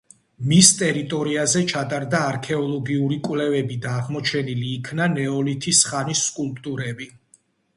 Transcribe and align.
მის 0.51 0.69
ტერიტორიაზე 0.77 1.61
ჩატარდა 1.71 2.21
არქეოლოგიური 2.29 3.19
კვლევები 3.27 3.77
და 3.85 3.93
აღმოჩენილი 3.99 4.73
იქნა 4.79 5.11
ნეოლითის 5.13 5.83
ხანის 5.91 6.25
სკულპტურები. 6.33 7.11